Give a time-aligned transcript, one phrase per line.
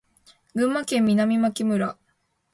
[0.55, 1.95] 群馬県南牧村